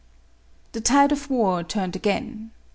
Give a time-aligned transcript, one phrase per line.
[0.71, 2.49] The tide of war turned again.